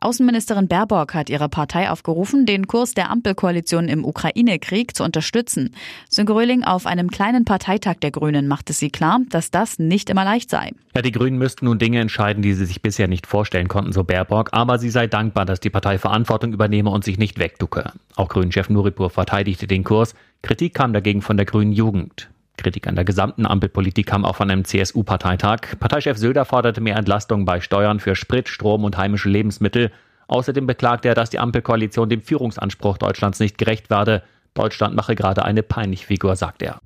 Außenministerin 0.00 0.68
Baerbock 0.68 1.14
hat 1.14 1.30
ihre 1.30 1.48
Partei 1.48 1.90
aufgerufen, 1.90 2.46
den 2.46 2.66
Kurs 2.66 2.94
der 2.94 3.10
Ampelkoalition 3.10 3.88
im 3.88 4.04
Ukraine-Krieg 4.04 4.96
zu 4.96 5.04
unterstützen. 5.04 5.74
Sönke 6.08 6.34
Röhling 6.34 6.62
auf 6.64 6.86
einem 6.86 7.10
kleinen 7.10 7.44
Parteitag 7.44 7.96
der 8.00 8.10
Grünen 8.10 8.48
machte 8.48 8.72
sie 8.72 8.90
klar, 8.90 9.20
dass 9.30 9.50
das 9.50 9.78
nicht 9.78 10.10
immer 10.10 10.24
leicht 10.24 10.50
sei. 10.50 10.70
Ja, 10.94 11.02
die 11.02 11.12
Grünen 11.12 11.38
müssten 11.38 11.64
nun 11.64 11.78
Dinge 11.78 12.00
entscheiden, 12.00 12.42
die 12.42 12.54
sie 12.54 12.66
sich 12.66 12.82
bisher 12.82 13.08
nicht 13.08 13.26
vorstellen 13.26 13.68
konnten, 13.68 13.92
so 13.92 14.04
Baerbock, 14.04 14.50
aber 14.52 14.78
sie 14.78 14.90
sei 14.90 15.06
dankbar, 15.06 15.44
dass 15.44 15.60
die 15.60 15.70
Partei 15.70 15.98
Verantwortung 15.98 16.52
übernehme 16.52 16.90
und 16.90 17.04
sich 17.04 17.18
nicht 17.18 17.38
wegducke. 17.38 17.92
Auch 18.16 18.28
Grünen-Chef 18.28 18.68
Nuripur 18.68 19.10
verteidigte 19.10 19.66
den 19.66 19.84
Kurs. 19.84 20.14
Kritik 20.42 20.74
kam 20.74 20.92
dagegen 20.92 21.22
von 21.22 21.36
der 21.36 21.46
Grünen 21.46 21.72
Jugend. 21.72 22.28
Kritik 22.58 22.86
an 22.86 22.96
der 22.96 23.06
gesamten 23.06 23.46
Ampelpolitik 23.46 24.06
kam 24.06 24.26
auch 24.26 24.36
von 24.36 24.50
einem 24.50 24.64
CSU-Parteitag. 24.64 25.78
Parteichef 25.80 26.18
Söder 26.18 26.44
forderte 26.44 26.82
mehr 26.82 26.96
Entlastung 26.96 27.46
bei 27.46 27.60
Steuern 27.60 28.00
für 28.00 28.14
Sprit, 28.14 28.48
Strom 28.48 28.84
und 28.84 28.98
heimische 28.98 29.30
Lebensmittel. 29.30 29.90
Außerdem 30.26 30.66
beklagte 30.66 31.08
er, 31.08 31.14
dass 31.14 31.30
die 31.30 31.38
Ampelkoalition 31.38 32.10
dem 32.10 32.20
Führungsanspruch 32.20 32.98
Deutschlands 32.98 33.40
nicht 33.40 33.56
gerecht 33.56 33.88
werde. 33.88 34.22
Deutschland 34.52 34.94
mache 34.94 35.14
gerade 35.14 35.44
eine 35.44 35.62
peinliche 35.62 36.06
Figur, 36.06 36.36
sagt 36.36 36.62
er. 36.62 36.80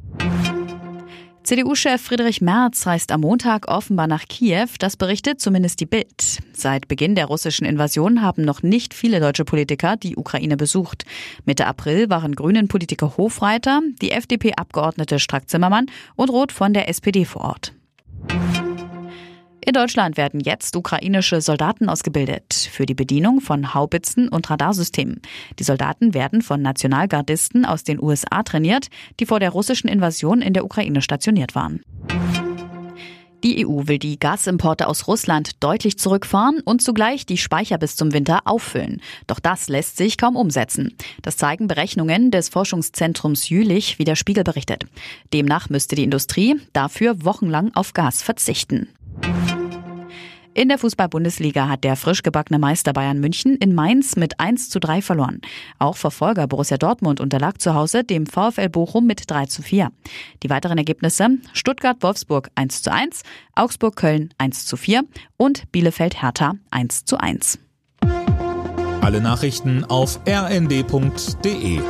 CDU-Chef 1.44 2.00
Friedrich 2.00 2.40
Merz 2.40 2.86
reist 2.86 3.10
am 3.10 3.22
Montag 3.22 3.66
offenbar 3.66 4.06
nach 4.06 4.26
Kiew, 4.28 4.68
das 4.78 4.96
berichtet 4.96 5.40
zumindest 5.40 5.80
die 5.80 5.86
Bild. 5.86 6.38
Seit 6.52 6.86
Beginn 6.86 7.16
der 7.16 7.26
russischen 7.26 7.66
Invasion 7.66 8.22
haben 8.22 8.44
noch 8.44 8.62
nicht 8.62 8.94
viele 8.94 9.18
deutsche 9.18 9.44
Politiker 9.44 9.96
die 9.96 10.16
Ukraine 10.16 10.56
besucht. 10.56 11.04
Mitte 11.44 11.66
April 11.66 12.08
waren 12.10 12.36
Grünen 12.36 12.68
Politiker 12.68 13.16
Hofreiter, 13.16 13.80
die 14.00 14.12
FDP-Abgeordnete 14.12 15.18
Strack-Zimmermann 15.18 15.86
und 16.14 16.30
Roth 16.30 16.52
von 16.52 16.74
der 16.74 16.88
SPD 16.88 17.24
vor 17.24 17.42
Ort. 17.42 17.72
In 19.72 19.80
Deutschland 19.80 20.18
werden 20.18 20.40
jetzt 20.40 20.76
ukrainische 20.76 21.40
Soldaten 21.40 21.88
ausgebildet 21.88 22.68
für 22.70 22.84
die 22.84 22.92
Bedienung 22.92 23.40
von 23.40 23.72
Haubitzen 23.72 24.28
und 24.28 24.50
Radarsystemen. 24.50 25.22
Die 25.58 25.64
Soldaten 25.64 26.12
werden 26.12 26.42
von 26.42 26.60
Nationalgardisten 26.60 27.64
aus 27.64 27.82
den 27.82 27.98
USA 27.98 28.42
trainiert, 28.42 28.88
die 29.18 29.24
vor 29.24 29.40
der 29.40 29.48
russischen 29.48 29.88
Invasion 29.88 30.42
in 30.42 30.52
der 30.52 30.66
Ukraine 30.66 31.00
stationiert 31.00 31.54
waren. 31.54 31.80
Die 33.42 33.66
EU 33.66 33.88
will 33.88 33.98
die 33.98 34.18
Gasimporte 34.18 34.86
aus 34.86 35.08
Russland 35.08 35.52
deutlich 35.64 35.98
zurückfahren 35.98 36.60
und 36.60 36.82
zugleich 36.82 37.24
die 37.24 37.38
Speicher 37.38 37.78
bis 37.78 37.96
zum 37.96 38.12
Winter 38.12 38.40
auffüllen. 38.44 39.00
Doch 39.26 39.40
das 39.40 39.70
lässt 39.70 39.96
sich 39.96 40.18
kaum 40.18 40.36
umsetzen. 40.36 40.94
Das 41.22 41.38
zeigen 41.38 41.66
Berechnungen 41.66 42.30
des 42.30 42.50
Forschungszentrums 42.50 43.48
Jülich, 43.48 43.98
wie 43.98 44.04
der 44.04 44.16
Spiegel 44.16 44.44
berichtet. 44.44 44.84
Demnach 45.32 45.70
müsste 45.70 45.96
die 45.96 46.04
Industrie 46.04 46.60
dafür 46.74 47.24
wochenlang 47.24 47.74
auf 47.74 47.94
Gas 47.94 48.22
verzichten. 48.22 48.88
In 50.54 50.68
der 50.68 50.76
Fußball-Bundesliga 50.78 51.68
hat 51.68 51.82
der 51.82 51.96
frisch 51.96 52.22
gebackene 52.22 52.58
Meister 52.58 52.92
Bayern 52.92 53.20
München 53.20 53.56
in 53.56 53.74
Mainz 53.74 54.16
mit 54.16 54.38
1 54.38 54.68
zu 54.68 54.80
3 54.80 55.00
verloren. 55.00 55.40
Auch 55.78 55.96
Verfolger 55.96 56.46
Borussia 56.46 56.76
Dortmund 56.76 57.20
unterlag 57.20 57.58
zu 57.58 57.74
Hause 57.74 58.04
dem 58.04 58.26
VfL 58.26 58.68
Bochum 58.68 59.06
mit 59.06 59.30
3 59.30 59.46
zu 59.46 59.62
4. 59.62 59.90
Die 60.42 60.50
weiteren 60.50 60.76
Ergebnisse 60.76 61.38
Stuttgart-Wolfsburg 61.54 62.50
1 62.54 62.82
zu 62.82 62.92
1, 62.92 63.22
Augsburg-Köln 63.54 64.34
1 64.36 64.66
zu 64.66 64.76
4 64.76 65.04
und 65.38 65.72
Bielefeld-Hertha 65.72 66.54
1 66.70 67.06
zu 67.06 67.16
1. 67.16 67.58
Alle 69.00 69.20
Nachrichten 69.22 69.84
auf 69.84 70.20
rnd.de 70.28 71.80